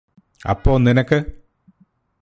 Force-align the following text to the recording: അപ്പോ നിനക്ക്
അപ്പോ 0.49 0.77
നിനക്ക് 0.77 1.17